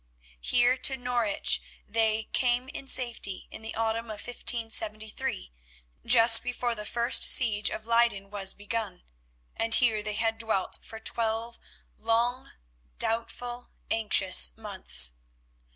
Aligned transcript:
Here 0.39 0.77
to 0.77 0.97
Norwich 0.97 1.61
they 1.87 2.17
had 2.23 2.33
come 2.33 2.69
in 2.69 2.87
safety 2.87 3.47
in 3.51 3.61
the 3.61 3.75
autumn 3.75 4.05
of 4.07 4.25
1573 4.25 5.51
just 6.03 6.41
before 6.41 6.73
the 6.73 6.87
first 6.87 7.21
siege 7.21 7.69
of 7.69 7.85
Leyden 7.85 8.31
was 8.31 8.55
begun, 8.55 9.03
and 9.55 9.75
here 9.75 10.01
they 10.01 10.15
had 10.15 10.39
dwelt 10.39 10.79
for 10.81 10.99
twelve 10.99 11.59
long, 11.99 12.49
doubtful, 12.97 13.69
anxious 13.91 14.57
months. 14.57 15.17